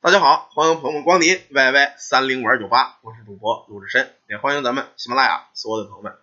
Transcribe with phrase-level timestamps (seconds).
[0.00, 6.16] 大家好，欢迎朋友们光临 YY 三零五二九八，我是主播鲁智深，也欢迎咱们喜马拉雅所有的朋友们。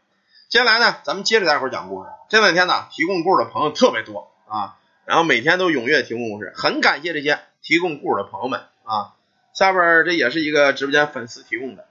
[0.48, 2.10] 接下来呢，咱们接着大伙儿讲故事。
[2.30, 9.12] 这两天呢，提供故事的朋友特别多啊，然后每天都踊跃提供故事，很感谢这些提供故事的朋友们啊。
[9.54, 11.86] 下边这也是一个直播间粉丝提供的，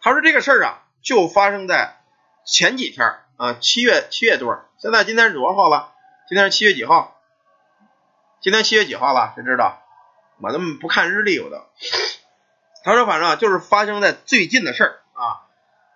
[0.00, 1.98] 他说这个事儿啊，就发生在
[2.44, 5.92] 前几天啊，七月七月多，现在今天是多少号了？
[6.28, 7.16] 今天是七月几号？
[8.40, 9.34] 今天七月几号了？
[9.36, 9.80] 谁知道？
[10.40, 11.38] 我他妈不看日历？
[11.40, 11.56] 我都。
[12.84, 15.44] 他说反正就是发生在最近的事儿啊。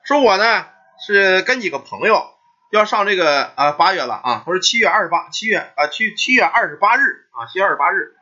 [0.04, 0.66] 说我呢
[1.06, 2.30] 是跟几个朋友
[2.70, 4.42] 要上这个啊八月了啊。
[4.44, 8.14] 他说七月二十八，七月啊七七月二十八日啊，七月二十八日。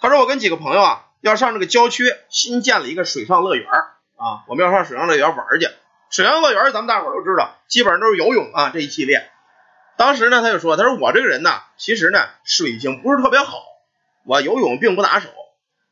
[0.00, 3.66] 他说我跟几个朋友啊要上这个郊区新建了一个水上乐园
[4.16, 5.68] 啊，我们要上水上乐园玩去。
[6.10, 9.30] 水上乐园咱们大伙都知道，基本上都是游泳啊这一系列。
[9.96, 13.62] 当时呢他就说，他说我这个人呢其实呢水性不是特别好，
[14.24, 15.30] 我游泳并不拿手。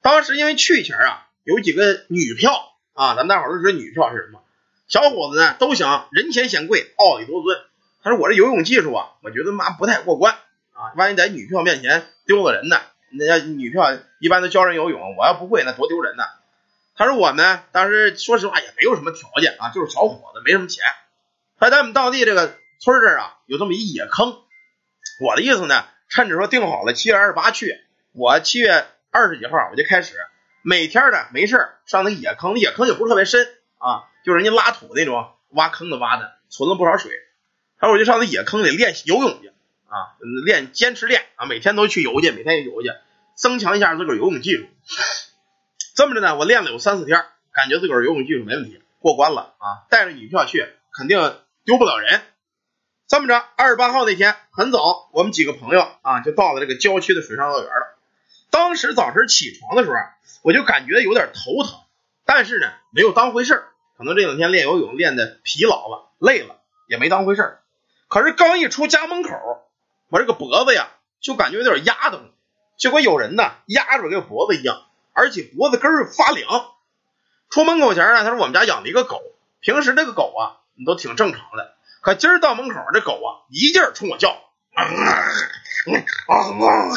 [0.02, 4.42] 当时因为去前啊，有几个女票啊，咱大伙都知道女票是什么。
[4.89, 7.59] 小伙子呢都想人前显贵，傲里多尊。
[8.03, 10.34] 他说我这游泳技术啊，我觉得妈不太过关
[10.72, 12.81] 啊，万一在女票面前丢了人呢？
[13.12, 16.25] 那家女票一般都教人游泳，我要不会那多丢人呢。
[16.97, 20.84] 他说我呢，当时说实话也没有什么条件啊，就是小伙子没什么钱。
[21.61, 24.37] 他在我们当地这个村这儿啊，有这么一野坑。
[25.20, 27.78] 我的意思呢，趁着说定好了七月二十八去，
[28.12, 28.87] 我七月。
[29.13, 30.15] 二十几号我就开始
[30.63, 33.47] 每天的没事上那野坑，野坑也不是特别深
[33.77, 37.13] 啊，就是人家拉土那种挖坑的挖的，存了不少水。
[37.79, 39.49] 他说我就上那野坑里练习游泳去
[39.87, 42.89] 啊，练坚持练啊，每天都去游去，每天游去，
[43.37, 44.67] 增强一下自个儿游泳技术。
[45.95, 49.85] 这么着呢，我练了有三四天，感觉自个儿游泳技术没问题，过关了啊。
[49.91, 51.19] 带着女票去，肯定
[51.67, 52.23] 丢不了人。
[53.09, 57.92] 这么着，二十八号那天很早，我们几个朋友啊就到了这个郊区的水上乐园了。
[58.53, 61.81] 当时早晨起床的时候啊，我就感觉有点头疼，
[62.27, 63.69] 但是呢，没有当回事儿。
[63.97, 67.62] 可能这两天练游泳练的疲劳了，累了，也没当回事儿。
[68.09, 69.31] 可是刚一出家门口，
[70.10, 70.91] 我这个脖子呀，
[71.21, 72.21] 就感觉有点压的，
[72.77, 74.82] 就跟有人呢压着这个脖子一样，
[75.12, 76.47] 而且脖子根儿发凉。
[77.48, 79.22] 出门口前呢，他说我们家养了一个狗，
[79.60, 84.31] 平时这个狗啊你，都挺正常的，可今儿到门口，这狗啊，一劲儿冲我叫
[84.75, 85.16] 啊啊
[86.28, 86.91] 啊。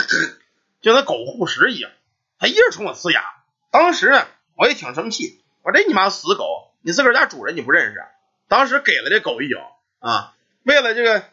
[0.86, 1.90] 就跟狗护食一样，
[2.38, 3.24] 它一直冲我呲牙。
[3.72, 4.22] 当时，
[4.56, 8.06] 我也挺生气，我这你妈死狗，你自个儿家主人你不认识？
[8.48, 11.24] 当时给了这狗一脚啊，为了这个，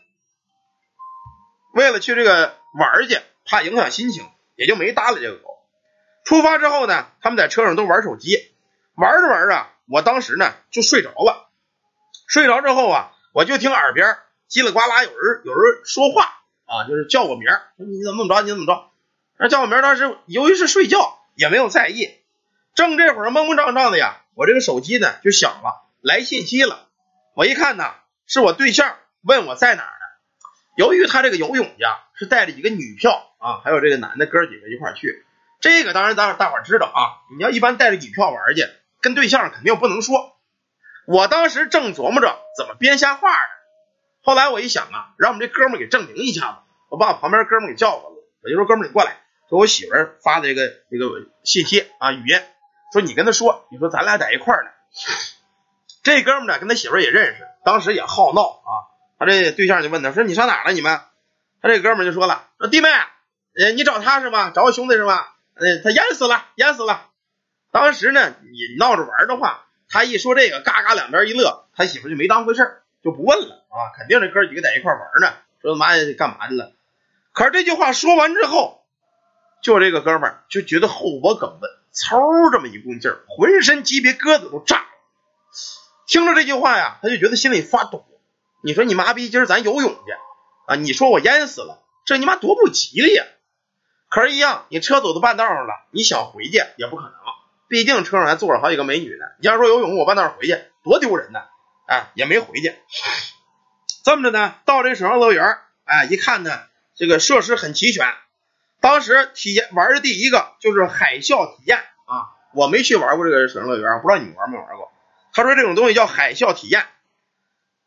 [1.74, 4.26] 为了去这个玩去，怕影响心情，
[4.56, 5.58] 也就没搭理这个狗。
[6.24, 8.38] 出发之后呢，他们在车上都玩手机，
[8.94, 11.50] 玩着玩着，我当时呢就睡着了。
[12.26, 14.16] 睡着之后啊，我就听耳边
[14.48, 16.24] 叽里呱啦有人有人说话
[16.64, 18.88] 啊，就是叫我名儿，你怎么怎么着，你怎么着？
[19.42, 22.10] 那叫我名当时由于是睡觉，也没有在意。
[22.76, 26.86] 正这会儿蒙蒙胀胀的呀，我这个手机呢就响了，来信息了。
[27.34, 27.92] 我一看呢，
[28.28, 30.06] 是我对象问我在哪儿呢。
[30.76, 35.26] 由于他这个游泳呀是带着几个女票啊，还有这个男的哥几个一块去。
[35.60, 38.64] 这个当然大大伙知道啊，你要一般带着女票玩去，
[39.00, 40.36] 跟对象肯定不能说。
[41.04, 43.36] 我当时正琢磨着怎么编瞎话呢，
[44.22, 46.56] 后来我一想啊，让我们这哥们给证明一下子，
[46.90, 49.16] 我把我旁边哥们给叫过来了，我就说哥们你过来。
[49.52, 52.40] 给我媳妇儿发的这个这个信息啊，语音
[52.90, 54.70] 说你跟他说，你说咱俩在一块儿呢。
[56.02, 58.88] 这哥们呢跟他媳妇儿也认识，当时也好闹啊。
[59.18, 60.98] 他这对象就问他说你上哪了你们？
[61.60, 64.52] 他这哥们就说了说弟妹，呃你找他是吗？
[64.54, 65.22] 找我兄弟是吗？
[65.52, 67.10] 呃他淹死了淹死了。
[67.70, 73.92] 当时呢你闹着玩的话，他一说这个嘎嘎两边一乐，他媳妇就没当回事就不问了啊。
[73.98, 76.72] 肯定这哥几个在一块玩呢，说他妈干嘛去了？
[77.34, 78.78] 可是这句话说完之后。
[79.62, 84.86] 就这个哥们儿就觉得后脖梗子嗖这么一股劲儿，浑身鸡皮疙瘩都炸了。
[86.06, 88.04] 听着这句话呀，他就觉得心里发抖。
[88.64, 90.12] 你说你妈逼，今儿咱游泳去
[90.66, 90.76] 啊？
[90.76, 93.24] 你说我淹死了，这你妈多不吉利呀！
[94.08, 97.12] 可是，一样，你车走到半道上了，你想回去也不可能，
[97.68, 99.24] 毕竟车上还坐着好几个美女呢。
[99.40, 101.40] 你要说游泳，我半道回去多丢人呢！
[101.86, 102.74] 哎，也没回去。
[104.04, 105.44] 这么着呢，到这水上乐园，
[105.84, 106.60] 哎，一看呢，
[106.94, 108.06] 这个设施很齐全。
[108.82, 114.90] 当时体验玩的第一个就是海啸体验啊，我没去玩过这个水上乐园，不知道你们玩没玩过。
[115.32, 116.84] 他说这种东西叫海啸体验，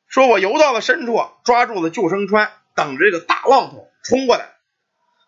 [0.08, 4.54] 说我游到了深处，抓住了救生圈，等着这个大浪头冲过来。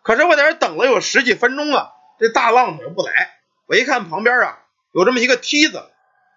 [0.02, 3.12] 可是我在这等了有十几分钟了，这大浪头不来。
[3.66, 4.58] 我一看旁边啊
[4.92, 5.82] 有这么一个梯子，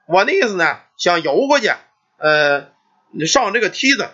[0.08, 1.72] 我那意思呢想游过去，
[2.18, 2.68] 呃，
[3.14, 4.10] 你上这个梯子，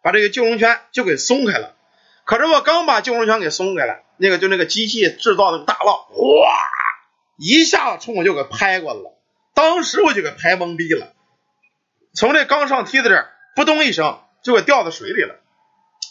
[0.00, 1.74] 把这个救生圈就给松开了。
[2.24, 4.02] 可是我刚把救生圈给松开了。
[4.22, 6.14] 那个就那个机器制造那个大浪，哗，
[7.38, 9.18] 一下子冲我就给拍过来了，
[9.54, 11.14] 当时我就给拍懵逼了，
[12.14, 15.36] 从这刚上梯子这儿，扑通一声就给掉到水里了。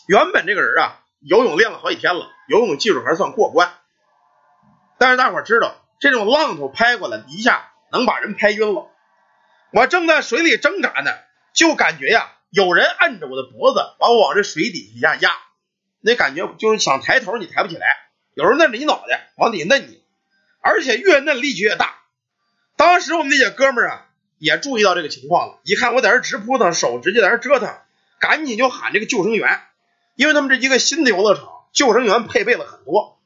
[0.07, 3.71] 原本这个人啊，游泳练了好几天了，游泳技术还算过关，
[4.97, 8.87] 但是大伙知道，这种浪头拍过来，一下能把人拍晕了。
[9.71, 11.11] 我正在水里挣扎呢，
[11.53, 15.29] 就感觉呀，有人按着我的脖子，把我往这水底下压，
[16.01, 17.85] 那感觉就是想抬头你抬不起来，
[18.33, 20.01] 有时候摁着你脑袋往底下摁你，
[20.61, 21.99] 而且越摁力气越大。
[22.77, 24.05] 当时我们那些哥们儿啊，
[24.37, 27.77] 也注意到这个情况了，一看我在这直扑腾，手直接在这折腾，
[28.19, 29.61] 赶紧就喊这个救生员，
[30.15, 33.19] 因为他们这一个新的游乐场，救生员配备了很多。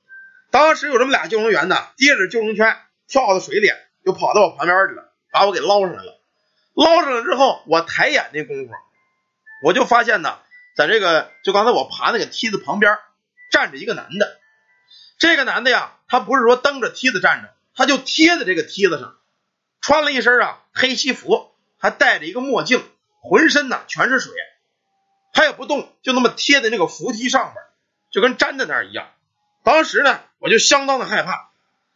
[0.50, 2.78] 当时有这么俩救生员呢，提着救生圈
[3.08, 3.69] 跳到水里，
[4.04, 6.19] 就跑到我旁边去了，把我给捞上来了。
[6.74, 8.72] 捞上来之后，我抬眼那功夫，
[9.64, 10.40] 我就发现呢，
[10.75, 12.98] 在这个就刚才我爬那个梯子旁边
[13.52, 14.40] 站着一个男的。
[15.20, 19.16] 这个男的呀，他不是说蹬着梯子站着，他就贴在这个梯子上，
[19.81, 22.84] 穿了一身啊黑西服，还戴着一个墨镜，
[23.22, 24.34] 浑身呢全是水，
[25.34, 27.64] 他也不动，就那么贴在那个扶梯上边，
[28.12, 29.08] 就跟粘在那儿一样。
[29.64, 31.52] 当时呢，我就相当的害怕。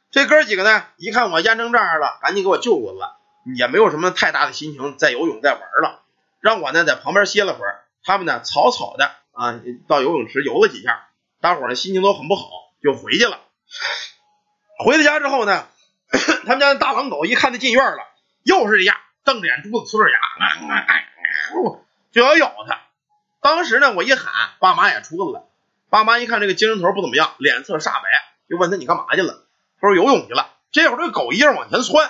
[0.10, 3.10] 这哥几个呢，一看我淹成这样了，赶紧给我救过来。
[3.56, 6.04] 也没有什么太大的心情再游泳再玩了，
[6.42, 7.84] 让我呢在旁边歇了会儿。
[8.08, 9.60] 他们呢草草的啊
[9.90, 11.10] 到游泳池游了几下，
[11.42, 12.50] 大伙呢心情都很不好，
[12.82, 13.42] 就回去了。
[14.80, 15.68] 回到家之后呢，
[16.46, 17.98] 他们家的大狼狗一看他进院了，
[18.44, 18.96] 又是这样
[19.26, 20.20] 瞪着眼珠子呲着牙，
[22.14, 22.80] 就要咬他。
[23.42, 25.46] 当时呢我一喊，爸妈也出来了。
[25.90, 28.10] 爸妈一看这个精神头不怎么样，脸色煞白，
[28.50, 29.44] 就问他你干嘛去了？
[29.82, 30.54] 他说游泳去了。
[30.72, 32.10] 这会儿这狗一样往前窜。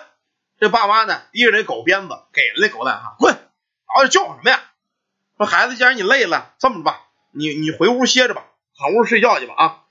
[0.59, 3.33] 这爸妈呢，提着这狗鞭子，给了那狗蛋哈，滚！
[3.33, 4.61] 老子叫什么呀？
[5.37, 7.01] 说孩子，既然你累了，这么着吧，
[7.31, 8.45] 你你回屋歇着吧，
[8.77, 9.83] 躺屋睡觉去吧啊！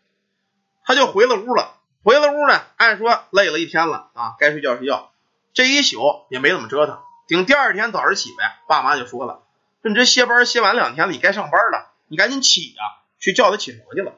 [0.84, 1.74] 他就回了屋了。
[2.02, 5.10] 回了屋呢，按说累了一天了啊，该睡觉睡觉。
[5.54, 6.98] 这一宿也没怎么折腾。
[7.26, 9.42] 顶第二天早上起来，爸妈就说了
[9.82, 12.82] ：“说你这歇班歇完两天了，你该上班了，你赶紧起呀，
[13.18, 14.12] 去叫他起床去了。”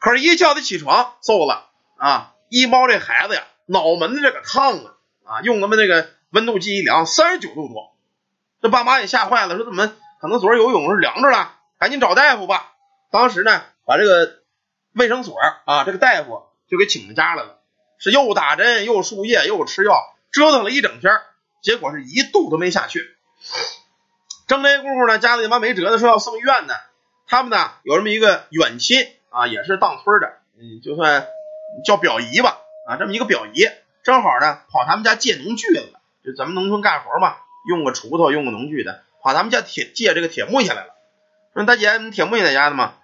[0.00, 1.68] 可是，一叫他起床，揍了
[1.98, 2.34] 啊！
[2.48, 4.94] 一猫这孩子呀，脑门子这个烫啊！
[5.24, 7.96] 啊，用他们那个温度计一量，三十九度多，
[8.62, 11.52] 这爸妈也吓坏了，说怎么可能昨儿游泳是凉着了？
[11.78, 12.72] 赶紧找大夫吧。
[13.10, 14.42] 当时呢，把这个
[14.94, 17.58] 卫生所啊，这个大夫就给请到家来了，
[17.98, 19.94] 是又打针又输液又吃药，
[20.32, 21.12] 折腾了一整天，
[21.62, 23.00] 结果是一度都没下去。
[24.46, 26.74] 正这功夫呢，家里妈没辙的说要送医院呢，
[27.26, 31.26] 他们呢有这么一个远亲啊，也是当村的，嗯，就算
[31.84, 32.58] 叫表姨吧，
[32.88, 33.68] 啊，这么一个表姨。
[34.02, 37.36] 正好呢，跑他们家借农具来了，就咱们农村干活嘛，
[37.68, 40.94] 用个锄头，用个农具的，把他们家铁借这个铁木下来了。
[41.52, 42.94] 说大姐，你铁木也在家呢吗？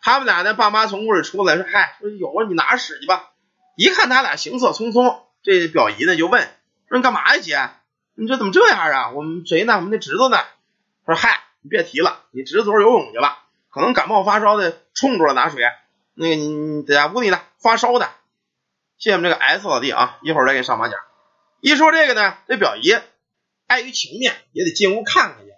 [0.00, 3.30] 他们俩呢，爸妈从屋里出来，说嗨，说有啊，你拿着使去吧。
[3.76, 6.42] 一看他俩行色匆匆，这表姨呢就问，
[6.88, 7.70] 说你干嘛呀，姐？
[8.16, 9.10] 你这怎么这样啊？
[9.10, 9.76] 我们谁呢？
[9.76, 10.38] 我们那侄子呢？
[11.06, 13.38] 说嗨，你别提了，你侄子昨游泳去了，
[13.70, 15.62] 可能感冒发烧的冲着了拿水，
[16.14, 18.10] 那个你在家屋里呢，发烧的。
[18.98, 20.96] 谢谢我们这个 S 老弟啊，一会儿再给你上马甲。
[21.60, 22.96] 一说这个呢，这表姨
[23.68, 25.52] 碍于情面，也得进屋看看去。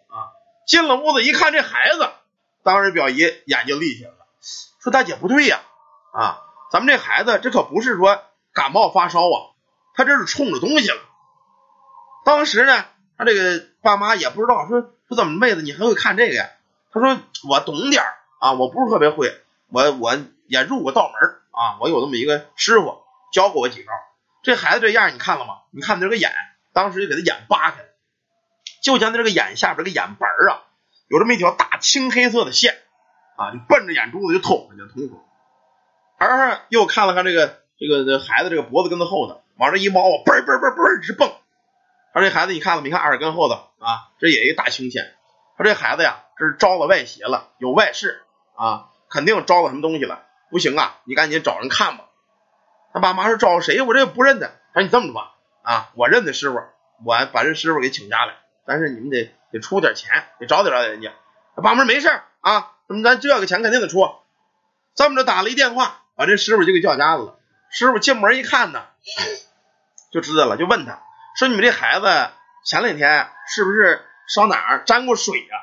[0.66, 2.10] 进了屋子一看，这孩子，
[2.62, 4.16] 当时表姨眼睛立起来了，
[4.82, 5.60] 说：“大姐不对呀，
[6.12, 8.22] 啊，咱们这孩子这可不是说
[8.52, 9.36] 感冒发烧啊，
[9.94, 11.00] 他这是冲着东西了。”
[12.24, 12.84] 当时呢，
[13.18, 16.48] 他这个爸妈也不知道，说说怎么妹子你还会看这个呀？
[16.92, 18.02] 他说：“我懂点
[18.40, 22.98] 啊，我不是特别会，我我也入过道门啊，我有这么一个师傅。”
[23.32, 23.92] 教过我几招，
[24.42, 25.58] 这孩子这样你看了吗？
[25.70, 26.32] 你看他这个眼，
[26.72, 27.88] 当时就给他眼扒开了，
[28.80, 30.64] 就像他这个眼下边这个眼白啊，
[31.08, 32.74] 有这么一条大青黑色的线
[33.36, 35.22] 啊，就奔着眼珠子就捅上去，捅出。
[36.18, 41.32] 而又看了看这个这个这孩子这个脖子跟子后头，往这一猫啊，嘣嘣嘣嘣直蹦。
[42.12, 42.90] 他这孩子你看了没？
[42.90, 45.14] 看耳根后头啊，这也一大青线。
[45.56, 48.22] 他这孩子呀，这是招了外邪了，有外事
[48.56, 50.24] 啊，肯定招了什么东西了。
[50.50, 52.06] 不行啊，你赶紧找人看吧。
[52.92, 53.80] 他爸妈说找谁？
[53.82, 54.48] 我这不认得。
[54.74, 56.58] 他说你这么着吧，啊，我认得师傅，
[57.04, 58.34] 我把这师傅给请家来，
[58.70, 61.10] 但是你们得得出点钱，得找点人家。
[61.56, 62.08] 他爸妈没事
[62.38, 64.08] 啊，那咱这个钱肯定得出。
[64.94, 67.40] 这么着打了一电话，把这师傅就给叫家了。
[67.68, 68.84] 师傅进门一看呢，
[70.12, 71.02] 就知道了，就问他
[71.36, 72.30] 说：“你们这孩子
[72.64, 75.56] 前两天是不是上哪儿沾过水呀？”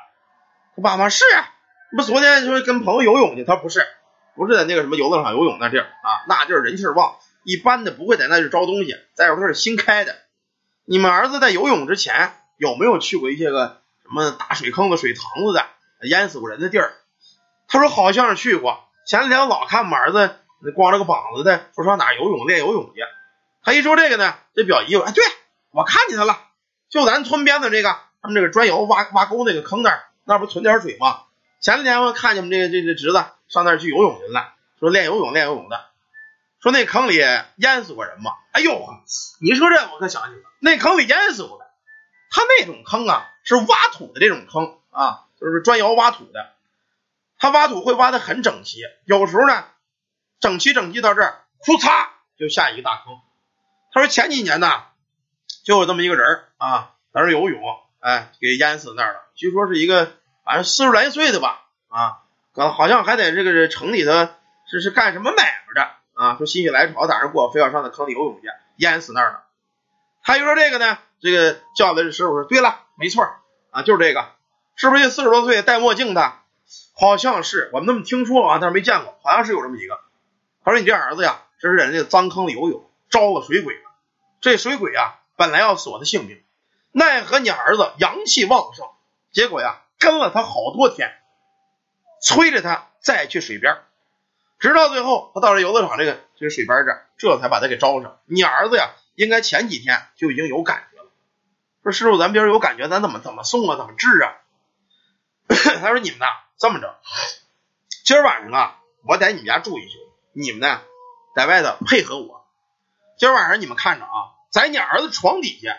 [0.76, 1.48] 他爸妈是啊，
[1.96, 3.80] 不昨天说跟朋友游泳去，他不是。
[4.34, 8.94] 不是在那个什么游乐场游泳那地儿啊，那地儿人气旺，一般的不会在那儿招东西。
[9.14, 10.14] 再说它是新开的。
[10.84, 15.64] 你们儿子在游泳之前有没有去过一些个什么大水坑子、水塘子的
[16.08, 16.92] 淹死过人的地儿？
[17.68, 18.84] 他说好像是去过。
[19.06, 20.36] 前两天我老看我儿子
[20.74, 23.00] 光着个膀子的，说上哪游泳练游泳去。
[23.62, 25.24] 他一说这个呢，这表姨夫哎，对
[25.70, 26.38] 我看见他了，
[26.88, 31.20] 就咱村边的这个他们这个砖窑挖挖沟那个坑那儿，那不存点水吗？
[31.60, 35.86] 前两天我看见我们这个这这侄子上那儿去游泳去了，说练游泳练游泳的，
[36.62, 37.16] 说那坑里
[37.56, 38.32] 淹死过人吗？
[38.52, 38.72] 哎呦，
[39.40, 41.67] 你说这我可想起来了，那坑里淹死过的。
[42.30, 46.52] 他那种坑啊，是挖土的这种坑啊，就是砖窑挖土的。
[47.38, 49.64] 他挖土会挖的很整齐，有时候呢，
[50.40, 53.14] 整齐整齐到这儿，呼嚓就下一个大坑。
[53.92, 54.82] 他说前几年呢，
[55.64, 57.62] 就有这么一个人啊，在这游泳，
[58.00, 59.20] 哎，给淹死那儿了。
[59.36, 60.12] 据说是一个
[60.44, 62.24] 反正四十来岁的吧，啊，
[62.72, 64.10] 好像还在这个城里头
[64.68, 66.36] 是是干什么买卖的啊？
[66.38, 69.44] 说心血来潮在那过，非要上那坑里游泳去，淹死那儿了。
[70.24, 70.98] 他就说这个呢。
[71.20, 73.24] 这个叫来这师傅说：“对了，没错
[73.70, 74.28] 啊，就是这个，
[74.76, 76.34] 是不是四十多岁戴墨镜的？
[76.94, 79.98] 好像是，我们那么听说啊，但是没见过，好像是有这么一个。
[80.64, 83.82] 他说你这儿子呀，这是在那脏坑里游泳，招了水鬼了。
[84.40, 86.42] 这水鬼啊，本来要索他性命，
[86.92, 88.86] 奈何你儿子阳气旺盛，
[89.32, 91.12] 结果呀，跟了他好多天，
[92.20, 93.78] 催着他再去水边，
[94.58, 98.18] 直到最后他到了游乐场这个这个水边这，这才把他给招上。
[98.26, 100.97] 你儿子呀，应该前几天就已经有感觉。”
[101.82, 103.76] 说师傅，咱边有感觉，咱怎么怎么送啊？
[103.76, 104.36] 怎么治啊？
[105.80, 106.26] 他说你们呢，
[106.58, 106.98] 这么着，
[108.04, 109.98] 今儿晚上啊，我在你们家住一宿，
[110.32, 110.82] 你们呢，
[111.34, 112.46] 在外头配合我。
[113.18, 114.10] 今儿晚上你们看着啊，
[114.50, 115.76] 在你儿子床底下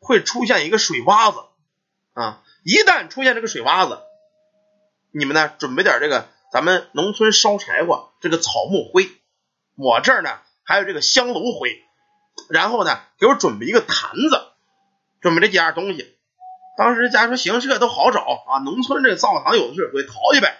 [0.00, 1.40] 会出现一个水洼子
[2.14, 4.00] 啊，一旦出现这个水洼子，
[5.10, 9.10] 你们呢准备点这个咱们农村烧柴火这个草木灰，
[9.74, 11.82] 我这儿呢还有这个香炉灰，
[12.48, 14.47] 然后呢给我准备一个坛子。
[15.20, 16.16] 准备这几样东西，
[16.76, 18.58] 当时家说行，这都好找啊。
[18.64, 20.56] 农村这灶堂有的是，给淘去呗。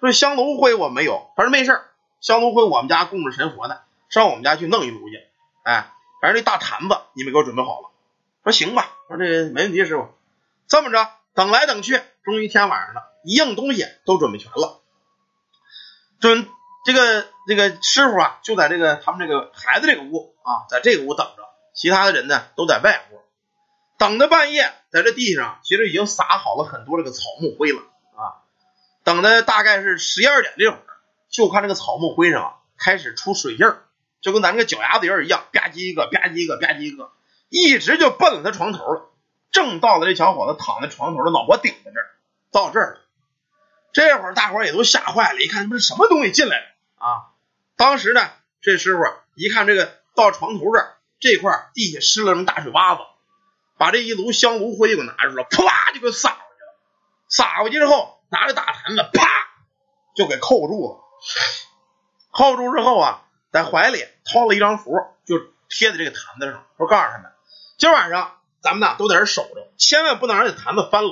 [0.00, 1.80] 说香炉灰我没有，他说没事
[2.20, 5.16] 香炉灰我们家供着神佛呢，上我们家去弄一炉去。
[5.64, 5.90] 哎，
[6.22, 7.90] 反正这大坛子你们给我准备好了。
[8.44, 10.08] 说行吧，说这没问题，师傅。
[10.68, 14.80] 这么着，等来等去，终于天晚上了，一应东西都准备全了。
[16.20, 16.48] 准
[16.84, 21.42] 这个这个师傅啊，就在这个他们这个孩子这个屋啊，在这个屋等着，
[21.74, 23.20] 其他的人呢都在外屋。
[23.98, 27.80] 等到半夜，在这地上其实已经撒好了很多这个草木灰了
[28.14, 28.44] 啊。
[29.04, 30.84] 等的大概是十一二点这会儿，
[31.30, 33.84] 就看这个草木灰上开始出水印儿，
[34.20, 37.10] 就跟咱这个脚丫子印儿一样，吧唧一个，吧唧一个，吧唧一个，
[37.48, 39.10] 一直就奔了他床头了。
[39.50, 42.10] 正到了这小伙子躺在床头的脑瓜顶在这儿，
[42.50, 43.00] 到这儿了。
[43.92, 46.66] 这会儿大伙儿也都吓坏了，一看这是什么东西进来了
[46.98, 47.32] 啊！
[47.76, 48.28] 当时呢，
[48.60, 49.02] 这师傅
[49.34, 53.02] 一看这个到床头这儿这块地下湿了这么大水洼子。
[53.78, 56.74] 把这一炉香炉灰给拿出来，啪就给撒过去了。
[57.28, 59.28] 撒过去之后，拿着大坛子，啪
[60.14, 61.00] 就给扣住了。
[62.30, 64.92] 扣住之后啊，在怀里掏了一张符，
[65.24, 66.66] 就贴在这个坛子上。
[66.76, 67.32] 说告诉他们，
[67.78, 71.10] 今晚上咱们呢都在这守着，千万不能让这坛子翻了。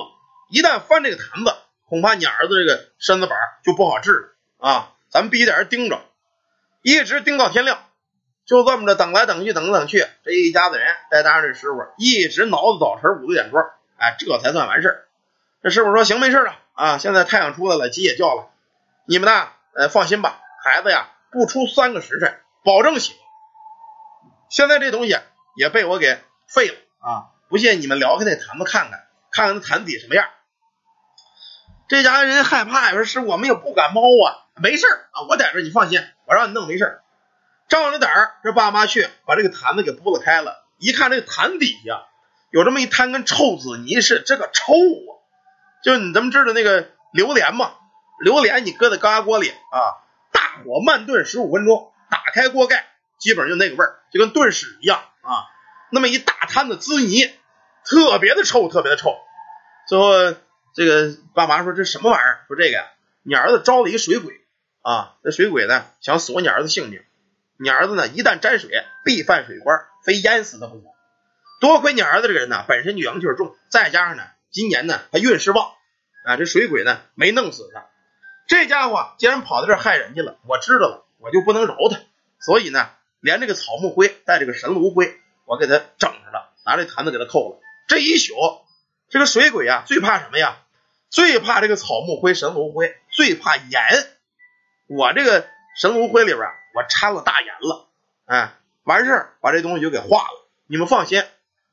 [0.49, 1.55] 一旦翻这个坛子，
[1.87, 4.91] 恐怕你儿子这个身子板就不好治了啊！
[5.09, 6.01] 咱们必须在这盯着，
[6.81, 7.84] 一直盯到天亮。
[8.45, 13.59] 就这么着等来等去，等来等去，这一家子人再搭上这师傅，一直熬到早晨五六点钟，
[13.97, 15.05] 哎，这才算完事儿。
[15.63, 18.49] 这师傅说：“行，没事了啊，现在太阳出来了，鸡也叫了，
[19.05, 23.15] 你们呢，呃，放心吧，孩子呀，不出三个时辰，保证醒。
[24.49, 25.17] 现在这东西
[25.57, 30.27] 也被我给废了啊，不信你们撩开那坛子看看，看看那坛底什么样。”
[31.89, 37.01] 这家人害怕呀，说：“师傅，我们也不敢猫啊，没事啊，我在这，你放心，我让你弄没事。”
[37.67, 42.05] 仗着胆儿，这爸妈去把这个坛子给拨了开了，一看这个坛底下
[42.51, 45.11] 有这么一滩跟臭紫泥似的，这个臭啊！
[45.83, 47.73] 就是你咱们知道那个榴莲嘛，
[48.23, 49.99] 榴莲你搁在高压锅里啊，
[50.31, 52.87] 大火慢炖十五分钟，打开锅盖，
[53.19, 55.45] 基本上就那个味儿，就跟炖屎一样啊。
[55.91, 57.29] 那么一大滩子滋泥，
[57.83, 59.15] 特别的臭，特别的臭。
[59.87, 60.13] 最后
[60.73, 62.45] 这个爸妈说这什么玩意儿？
[62.47, 62.85] 说这个呀，
[63.23, 64.33] 你儿子招了一个水鬼
[64.81, 67.03] 啊，那水鬼呢想索你儿子性命。
[67.57, 68.07] 你儿子呢？
[68.07, 68.69] 一旦沾水，
[69.05, 70.87] 必犯水官，非淹死他不可。
[71.61, 75.71] 多亏你儿子这个人呢，本身就阳气重，再加上呢，今年呢他运势旺
[76.25, 77.85] 啊，这水鬼呢没弄死他。
[78.47, 81.99] 这家伙既然跑到这害人去了，我知道了，我就不能饶他。
[82.39, 82.89] 所以呢，
[83.21, 87.61] 连这个草木灰带这个神炉灰，我给他整上了，拿这坛子给他扣了。
[87.87, 88.33] 这一宿，
[89.09, 90.57] 这个水鬼啊，最怕什么呀？
[91.09, 93.81] 最怕这个草木灰、神炉灰，最怕盐。
[94.87, 95.47] 我这个
[95.79, 96.49] 神炉灰里边。
[96.75, 97.87] 我掺了大盐了，
[98.25, 98.53] 哎，
[98.83, 100.45] 完事儿把这东西就给化了。
[100.67, 101.23] 你们放心，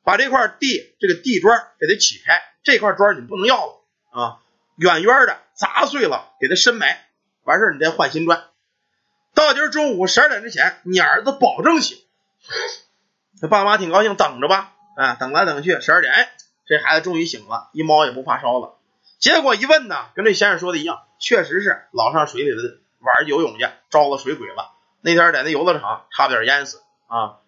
[0.05, 3.81] 把这块地这个地砖给它起开，这块砖你不能要了
[4.13, 4.39] 啊，
[4.77, 7.05] 远远的砸碎了，给它深埋。
[7.43, 8.45] 完事儿你再换新砖。
[9.35, 11.99] 到今儿中午十二点之前，你儿子保证醒。
[13.41, 16.31] 他爸妈挺高兴，等着吧，啊，等来等去，十二点，哎，
[16.65, 18.79] 这孩子终于醒了，一猫也不发烧了。
[19.19, 22.59] 结果一问呢，跟这先生说的一样，确实是老上水里头
[23.01, 24.71] 玩游泳去，招了水鬼了。
[25.03, 27.39] 那天在那游乐场差点淹死啊。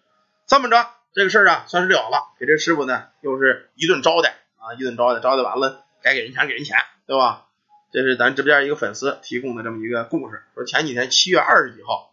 [0.45, 7.47] 这么着，这个事儿啊算是了了，给这师傅呢又是一顿招待啊，一顿招待，招待完了该给人钱给人钱，对吧？
[7.91, 12.11] 这是咱直播间一个粉丝提供的这么一个故事，说前几天七月二十几号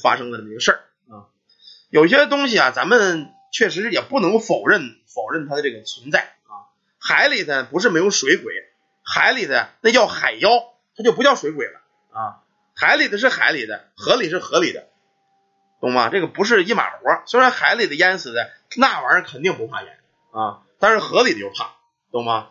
[0.00, 0.80] 发生的这么一个事儿
[1.12, 1.26] 啊。
[1.90, 6.70] 有些东西啊，咱们确实也不能否认否认它的这个存在啊。
[7.00, 8.54] 海里的不是没有水鬼，
[9.02, 10.50] 海里的那叫海妖，
[10.96, 11.80] 它就不叫水鬼了
[12.12, 12.43] 啊。
[12.74, 14.88] 海里的是海里的，河里是河里的。
[15.80, 16.08] 懂吗？
[16.08, 17.22] 这个不是一码活。
[17.26, 19.98] 虽然海里的淹死的那玩意儿肯定不怕淹
[20.32, 21.74] 啊，但是河里的就怕，
[22.10, 22.48] 懂吗？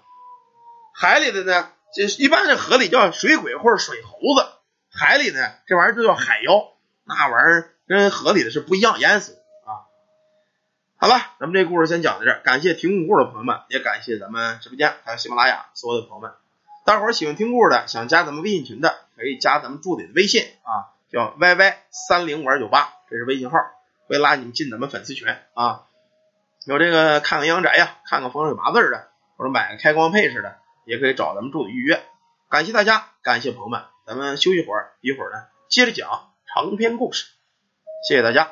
[0.94, 4.48] 海里的呢，这一般这河里叫水鬼或者水猴子，
[4.92, 6.74] 海里的这玩意儿就叫海妖，
[7.06, 9.90] 那玩意儿跟河里的是不一样，淹死啊。
[10.98, 16.32] 好了，咱们这故事先讲到这儿，感谢提供故事的朋友们，也感谢咱们直播间还有喜马拉雅所有的朋友们。
[16.86, 22.92] 大伙儿喜欢听故事的，想加咱们微信群的，可以加咱们助理的微信啊，叫 yy 三零五二九八。
[23.10, 23.58] 这是微信号，
[24.08, 25.84] 会拉你们进咱们粉丝群啊。
[26.66, 32.04] 有这个看看阴阳宅呀，看看风水八字的，或者买个开光配饰的，也可以找咱们助理预约。
[32.50, 37.28] 感谢大家，感谢朋友们，咱们休息会儿，一会儿呢接着讲长篇故事。
[38.06, 38.52] 谢谢大家。